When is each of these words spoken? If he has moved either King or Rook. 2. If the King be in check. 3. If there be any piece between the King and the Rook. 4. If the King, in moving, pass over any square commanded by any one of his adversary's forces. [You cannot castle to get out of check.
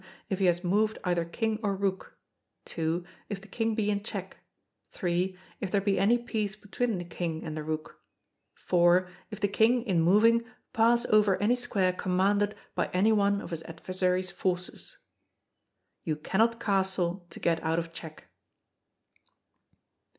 If 0.29 0.39
he 0.39 0.45
has 0.45 0.63
moved 0.63 0.97
either 1.03 1.23
King 1.23 1.59
or 1.61 1.75
Rook. 1.75 2.17
2. 2.65 3.05
If 3.29 3.39
the 3.39 3.47
King 3.47 3.75
be 3.75 3.91
in 3.91 4.01
check. 4.01 4.37
3. 4.87 5.37
If 5.59 5.69
there 5.69 5.79
be 5.79 5.99
any 5.99 6.17
piece 6.17 6.55
between 6.55 6.97
the 6.97 7.05
King 7.05 7.43
and 7.43 7.55
the 7.55 7.61
Rook. 7.63 7.99
4. 8.55 9.07
If 9.29 9.39
the 9.39 9.47
King, 9.47 9.83
in 9.83 10.01
moving, 10.01 10.43
pass 10.73 11.05
over 11.05 11.37
any 11.37 11.55
square 11.55 11.93
commanded 11.93 12.55
by 12.73 12.87
any 12.93 13.11
one 13.11 13.41
of 13.41 13.51
his 13.51 13.61
adversary's 13.61 14.31
forces. 14.31 14.97
[You 16.03 16.15
cannot 16.15 16.59
castle 16.59 17.27
to 17.29 17.39
get 17.39 17.61
out 17.61 17.77
of 17.77 17.93
check. 17.93 18.27